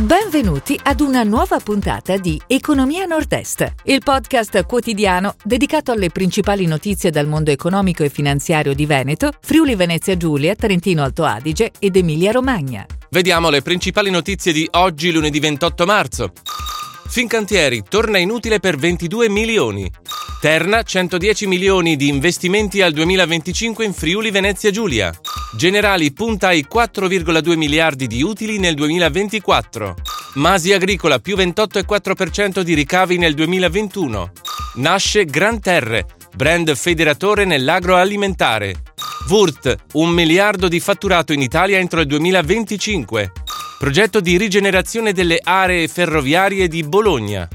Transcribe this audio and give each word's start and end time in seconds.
Benvenuti 0.00 0.80
ad 0.82 1.00
una 1.00 1.24
nuova 1.24 1.58
puntata 1.58 2.16
di 2.16 2.40
Economia 2.46 3.04
Nord-Est, 3.04 3.74
il 3.84 4.00
podcast 4.02 4.64
quotidiano 4.64 5.34
dedicato 5.44 5.92
alle 5.92 6.08
principali 6.08 6.64
notizie 6.64 7.10
dal 7.10 7.26
mondo 7.26 7.50
economico 7.50 8.02
e 8.02 8.08
finanziario 8.08 8.72
di 8.72 8.86
Veneto, 8.86 9.30
Friuli 9.42 9.74
Venezia 9.74 10.16
Giulia, 10.16 10.54
Trentino 10.54 11.02
Alto 11.02 11.24
Adige 11.24 11.72
ed 11.78 11.96
Emilia 11.96 12.32
Romagna. 12.32 12.86
Vediamo 13.10 13.50
le 13.50 13.60
principali 13.60 14.08
notizie 14.08 14.54
di 14.54 14.66
oggi, 14.70 15.12
lunedì 15.12 15.38
28 15.38 15.84
marzo. 15.84 16.32
Fincantieri 17.06 17.82
torna 17.86 18.16
inutile 18.16 18.58
per 18.58 18.76
22 18.76 19.28
milioni. 19.28 19.90
Terna 20.40 20.82
110 20.82 21.46
milioni 21.46 21.96
di 21.96 22.08
investimenti 22.08 22.80
al 22.80 22.94
2025 22.94 23.84
in 23.84 23.92
Friuli 23.92 24.30
Venezia 24.30 24.70
Giulia. 24.70 25.12
Generali 25.52 26.12
punta 26.12 26.48
ai 26.48 26.64
4,2 26.72 27.56
miliardi 27.56 28.06
di 28.06 28.22
utili 28.22 28.58
nel 28.60 28.74
2024. 28.74 29.96
Masi 30.34 30.72
Agricola 30.72 31.18
più 31.18 31.36
28,4% 31.36 32.60
di 32.60 32.74
ricavi 32.74 33.18
nel 33.18 33.34
2021. 33.34 34.30
Nasce 34.76 35.24
Gran 35.24 35.60
Terre, 35.60 36.06
brand 36.36 36.72
federatore 36.76 37.44
nell'agroalimentare. 37.44 38.76
Wurt, 39.28 39.76
un 39.94 40.10
miliardo 40.10 40.68
di 40.68 40.78
fatturato 40.78 41.32
in 41.32 41.42
Italia 41.42 41.78
entro 41.78 42.00
il 42.00 42.06
2025. 42.06 43.32
Progetto 43.76 44.20
di 44.20 44.38
rigenerazione 44.38 45.12
delle 45.12 45.40
aree 45.42 45.88
ferroviarie 45.88 46.68
di 46.68 46.84
Bologna. 46.84 47.48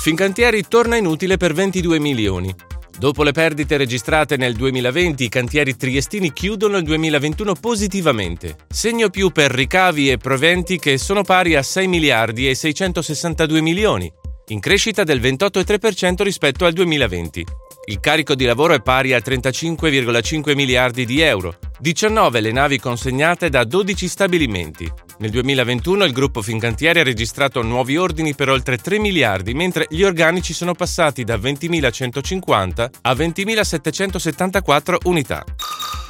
Fincantieri 0.00 0.64
torna 0.66 0.96
inutile 0.96 1.36
per 1.36 1.52
22 1.52 2.00
milioni. 2.00 2.54
Dopo 2.98 3.22
le 3.22 3.32
perdite 3.32 3.76
registrate 3.76 4.38
nel 4.38 4.54
2020, 4.54 5.24
i 5.24 5.28
cantieri 5.28 5.76
triestini 5.76 6.32
chiudono 6.32 6.78
il 6.78 6.84
2021 6.84 7.52
positivamente. 7.52 8.56
Segno 8.68 9.10
più 9.10 9.30
per 9.30 9.50
ricavi 9.50 10.10
e 10.10 10.16
proventi 10.16 10.78
che 10.78 10.96
sono 10.96 11.22
pari 11.22 11.56
a 11.56 11.62
6 11.62 11.88
miliardi 11.88 12.48
e 12.48 12.54
662 12.54 13.60
milioni, 13.60 14.10
in 14.48 14.60
crescita 14.60 15.04
del 15.04 15.20
28,3% 15.20 16.22
rispetto 16.22 16.64
al 16.64 16.72
2020. 16.72 17.44
Il 17.88 18.00
carico 18.00 18.34
di 18.34 18.46
lavoro 18.46 18.72
è 18.72 18.80
pari 18.80 19.12
a 19.12 19.18
35,5 19.18 20.54
miliardi 20.54 21.04
di 21.04 21.20
euro, 21.20 21.58
19 21.78 22.40
le 22.40 22.52
navi 22.52 22.78
consegnate 22.78 23.50
da 23.50 23.64
12 23.64 24.08
stabilimenti. 24.08 24.90
Nel 25.18 25.30
2021 25.30 26.04
il 26.04 26.12
gruppo 26.12 26.40
Fincantieri 26.40 27.00
ha 27.00 27.04
registrato 27.04 27.62
nuovi 27.62 27.96
ordini 27.96 28.34
per 28.34 28.48
oltre 28.48 28.78
3 28.78 28.98
miliardi, 28.98 29.52
mentre 29.52 29.86
gli 29.90 30.02
organici 30.02 30.54
sono 30.54 30.74
passati 30.74 31.22
da 31.22 31.36
20.150 31.36 32.88
a 33.02 33.12
20.774 33.12 34.96
unità. 35.04 35.44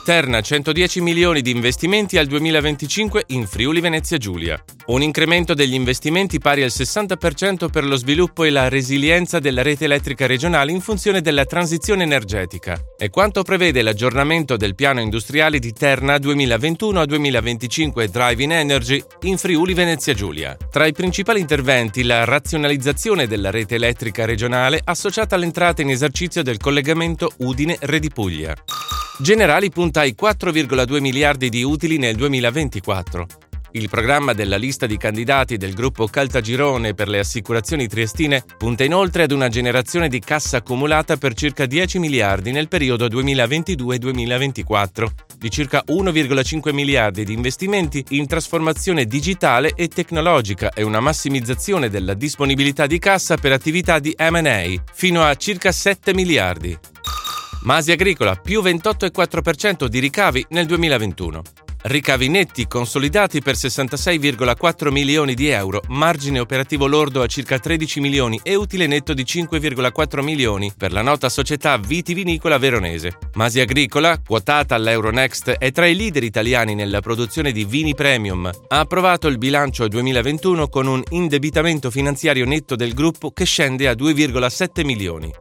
Terna 0.06 0.40
110 0.40 1.00
milioni 1.00 1.42
di 1.42 1.50
investimenti 1.50 2.16
al 2.16 2.26
2025 2.28 3.24
in 3.30 3.44
Friuli 3.44 3.80
Venezia 3.80 4.18
Giulia. 4.18 4.56
Un 4.86 5.02
incremento 5.02 5.52
degli 5.52 5.74
investimenti 5.74 6.38
pari 6.38 6.62
al 6.62 6.70
60% 6.72 7.68
per 7.68 7.84
lo 7.84 7.96
sviluppo 7.96 8.44
e 8.44 8.50
la 8.50 8.68
resilienza 8.68 9.40
della 9.40 9.62
rete 9.62 9.86
elettrica 9.86 10.26
regionale 10.26 10.70
in 10.70 10.80
funzione 10.80 11.22
della 11.22 11.44
transizione 11.44 12.04
energetica. 12.04 12.80
È 12.96 13.10
quanto 13.10 13.42
prevede 13.42 13.82
l'aggiornamento 13.82 14.56
del 14.56 14.76
piano 14.76 15.00
industriale 15.00 15.58
di 15.58 15.72
Terna 15.72 16.18
2021 16.18 17.00
a 17.00 17.04
2025 17.04 18.06
Driving 18.06 18.52
Energy 18.52 19.02
in 19.22 19.36
Friuli 19.38 19.74
Venezia 19.74 20.14
Giulia. 20.14 20.56
Tra 20.70 20.86
i 20.86 20.92
principali 20.92 21.40
interventi 21.40 22.04
la 22.04 22.22
razionalizzazione 22.24 23.26
della 23.26 23.50
rete 23.50 23.74
elettrica 23.74 24.24
regionale 24.24 24.80
associata 24.84 25.34
all'entrata 25.34 25.82
in 25.82 25.90
esercizio 25.90 26.44
del 26.44 26.58
collegamento 26.58 27.32
Udine-Redipuglia. 27.38 28.54
Generali 29.18 29.70
ai 30.00 30.16
4,2 30.18 31.00
miliardi 31.00 31.48
di 31.48 31.62
utili 31.62 31.98
nel 31.98 32.16
2024. 32.16 33.26
Il 33.76 33.90
programma 33.90 34.32
della 34.32 34.56
lista 34.56 34.86
di 34.86 34.96
candidati 34.96 35.58
del 35.58 35.74
gruppo 35.74 36.06
Caltagirone 36.06 36.94
per 36.94 37.08
le 37.08 37.18
assicurazioni 37.18 37.86
triestine 37.86 38.42
punta 38.56 38.84
inoltre 38.84 39.24
ad 39.24 39.32
una 39.32 39.48
generazione 39.48 40.08
di 40.08 40.18
cassa 40.18 40.56
accumulata 40.56 41.18
per 41.18 41.34
circa 41.34 41.66
10 41.66 41.98
miliardi 41.98 42.52
nel 42.52 42.68
periodo 42.68 43.06
2022-2024, 43.06 45.06
di 45.36 45.50
circa 45.50 45.84
1,5 45.86 46.72
miliardi 46.72 47.24
di 47.24 47.34
investimenti 47.34 48.02
in 48.10 48.26
trasformazione 48.26 49.04
digitale 49.04 49.72
e 49.74 49.88
tecnologica 49.88 50.70
e 50.70 50.82
una 50.82 51.00
massimizzazione 51.00 51.90
della 51.90 52.14
disponibilità 52.14 52.86
di 52.86 52.98
cassa 52.98 53.36
per 53.36 53.52
attività 53.52 53.98
di 53.98 54.16
M&A, 54.18 54.82
fino 54.94 55.22
a 55.22 55.34
circa 55.34 55.70
7 55.70 56.14
miliardi. 56.14 56.94
Masi 57.66 57.90
Agricola 57.90 58.36
più 58.36 58.62
28,4% 58.62 59.86
di 59.86 59.98
ricavi 59.98 60.46
nel 60.50 60.66
2021. 60.66 61.42
Ricavi 61.82 62.28
netti 62.28 62.68
consolidati 62.68 63.40
per 63.40 63.56
66,4 63.56 64.92
milioni 64.92 65.34
di 65.34 65.48
euro, 65.48 65.82
margine 65.88 66.38
operativo 66.38 66.86
lordo 66.86 67.22
a 67.22 67.26
circa 67.26 67.58
13 67.58 67.98
milioni 67.98 68.38
e 68.44 68.54
utile 68.54 68.86
netto 68.86 69.14
di 69.14 69.24
5,4 69.24 70.22
milioni 70.22 70.72
per 70.76 70.92
la 70.92 71.02
nota 71.02 71.28
società 71.28 71.76
vitivinicola 71.76 72.56
veronese. 72.56 73.18
Masi 73.34 73.58
Agricola, 73.58 74.20
quotata 74.24 74.76
all'Euronext, 74.76 75.50
è 75.50 75.72
tra 75.72 75.86
i 75.86 75.96
leader 75.96 76.22
italiani 76.22 76.76
nella 76.76 77.00
produzione 77.00 77.50
di 77.50 77.64
vini 77.64 77.96
premium. 77.96 78.48
Ha 78.68 78.78
approvato 78.78 79.26
il 79.26 79.38
bilancio 79.38 79.88
2021 79.88 80.68
con 80.68 80.86
un 80.86 81.02
indebitamento 81.10 81.90
finanziario 81.90 82.46
netto 82.46 82.76
del 82.76 82.94
gruppo 82.94 83.32
che 83.32 83.44
scende 83.44 83.88
a 83.88 83.92
2,7 83.92 84.84
milioni 84.84 85.32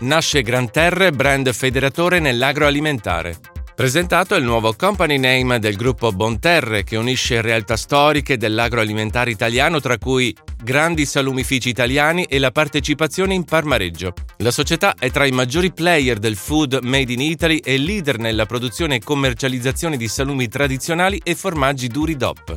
nasce 0.00 0.42
Gran 0.42 0.70
Terre, 0.70 1.10
brand 1.10 1.52
federatore 1.52 2.20
nell'agroalimentare. 2.20 3.38
Presentato 3.74 4.34
è 4.34 4.38
il 4.38 4.44
nuovo 4.44 4.74
company 4.74 5.18
name 5.18 5.60
del 5.60 5.76
gruppo 5.76 6.10
Bonterre 6.10 6.82
che 6.82 6.96
unisce 6.96 7.40
realtà 7.40 7.76
storiche 7.76 8.36
dell'agroalimentare 8.36 9.30
italiano 9.30 9.78
tra 9.78 9.98
cui 9.98 10.34
grandi 10.60 11.06
salumifici 11.06 11.68
italiani 11.68 12.24
e 12.24 12.40
la 12.40 12.50
partecipazione 12.50 13.34
in 13.34 13.44
Parmareggio. 13.44 14.14
La 14.38 14.50
società 14.50 14.96
è 14.98 15.10
tra 15.10 15.26
i 15.26 15.30
maggiori 15.30 15.72
player 15.72 16.18
del 16.18 16.34
food 16.34 16.80
made 16.82 17.12
in 17.12 17.20
Italy 17.20 17.58
e 17.58 17.78
leader 17.78 18.18
nella 18.18 18.46
produzione 18.46 18.96
e 18.96 19.00
commercializzazione 19.00 19.96
di 19.96 20.08
salumi 20.08 20.48
tradizionali 20.48 21.20
e 21.22 21.36
formaggi 21.36 21.86
duri 21.86 22.16
DOP. 22.16 22.56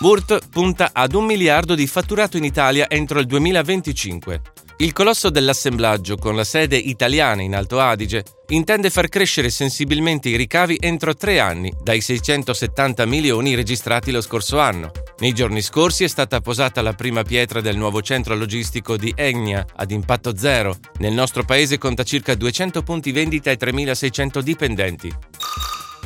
Wurt 0.00 0.48
punta 0.48 0.90
ad 0.92 1.14
un 1.14 1.26
miliardo 1.26 1.74
di 1.74 1.86
fatturato 1.86 2.38
in 2.38 2.44
Italia 2.44 2.88
entro 2.88 3.18
il 3.18 3.26
2025. 3.26 4.40
Il 4.78 4.92
colosso 4.92 5.30
dell'assemblaggio, 5.30 6.18
con 6.18 6.36
la 6.36 6.44
sede 6.44 6.76
italiana 6.76 7.40
in 7.40 7.54
Alto 7.54 7.80
Adige, 7.80 8.22
intende 8.48 8.90
far 8.90 9.08
crescere 9.08 9.48
sensibilmente 9.48 10.28
i 10.28 10.36
ricavi 10.36 10.76
entro 10.78 11.14
tre 11.14 11.40
anni, 11.40 11.72
dai 11.82 12.02
670 12.02 13.06
milioni 13.06 13.54
registrati 13.54 14.10
lo 14.10 14.20
scorso 14.20 14.58
anno. 14.58 14.92
Nei 15.20 15.32
giorni 15.32 15.62
scorsi 15.62 16.04
è 16.04 16.08
stata 16.08 16.42
posata 16.42 16.82
la 16.82 16.92
prima 16.92 17.22
pietra 17.22 17.62
del 17.62 17.78
nuovo 17.78 18.02
centro 18.02 18.34
logistico 18.34 18.98
di 18.98 19.14
Egna, 19.16 19.64
ad 19.76 19.90
impatto 19.92 20.36
zero. 20.36 20.76
Nel 20.98 21.14
nostro 21.14 21.42
paese 21.42 21.78
conta 21.78 22.02
circa 22.02 22.34
200 22.34 22.82
punti 22.82 23.12
vendita 23.12 23.50
e 23.50 23.56
3.600 23.56 24.40
dipendenti 24.40 25.10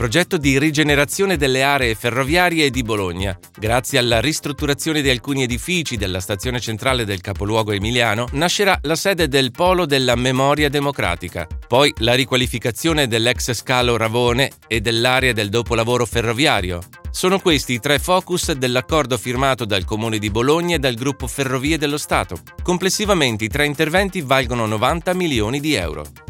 progetto 0.00 0.38
di 0.38 0.58
rigenerazione 0.58 1.36
delle 1.36 1.62
aree 1.62 1.94
ferroviarie 1.94 2.70
di 2.70 2.82
Bologna. 2.82 3.38
Grazie 3.54 3.98
alla 3.98 4.18
ristrutturazione 4.18 5.02
di 5.02 5.10
alcuni 5.10 5.42
edifici 5.42 5.98
della 5.98 6.20
stazione 6.20 6.58
centrale 6.58 7.04
del 7.04 7.20
capoluogo 7.20 7.72
emiliano, 7.72 8.26
nascerà 8.32 8.78
la 8.84 8.94
sede 8.94 9.28
del 9.28 9.50
Polo 9.50 9.84
della 9.84 10.14
Memoria 10.14 10.70
Democratica, 10.70 11.46
poi 11.68 11.92
la 11.98 12.14
riqualificazione 12.14 13.08
dell'ex 13.08 13.52
scalo 13.52 13.98
Ravone 13.98 14.52
e 14.68 14.80
dell'area 14.80 15.34
del 15.34 15.50
dopolavoro 15.50 16.06
ferroviario. 16.06 16.80
Sono 17.10 17.38
questi 17.38 17.74
i 17.74 17.78
tre 17.78 17.98
focus 17.98 18.52
dell'accordo 18.52 19.18
firmato 19.18 19.66
dal 19.66 19.84
Comune 19.84 20.16
di 20.16 20.30
Bologna 20.30 20.76
e 20.76 20.78
dal 20.78 20.94
gruppo 20.94 21.26
Ferrovie 21.26 21.76
dello 21.76 21.98
Stato. 21.98 22.38
Complessivamente 22.62 23.44
i 23.44 23.48
tre 23.48 23.66
interventi 23.66 24.22
valgono 24.22 24.64
90 24.64 25.12
milioni 25.12 25.60
di 25.60 25.74
euro. 25.74 26.29